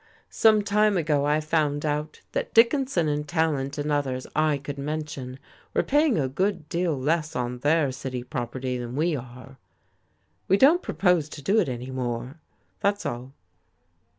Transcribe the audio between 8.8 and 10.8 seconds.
we are. We